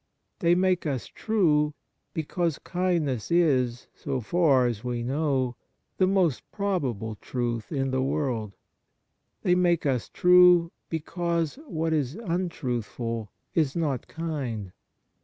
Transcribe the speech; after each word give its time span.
They 0.39 0.55
make 0.55 0.87
us 0.87 1.05
true, 1.05 1.75
because 2.15 2.57
kindness 2.57 3.29
is, 3.29 3.85
so 3.93 4.19
far 4.19 4.65
as 4.65 4.83
we 4.83 5.03
know, 5.03 5.55
the 5.97 6.07
most 6.07 6.41
probable 6.51 7.17
truth 7.17 7.71
in 7.71 7.91
the 7.91 8.01
world. 8.01 8.55
They 9.43 9.53
make 9.53 9.85
us 9.85 10.09
true, 10.09 10.71
because 10.89 11.59
what 11.67 11.93
is 11.93 12.17
un 12.17 12.49
truthful 12.49 13.31
is 13.53 13.75
not 13.75 14.07
kind. 14.07 14.71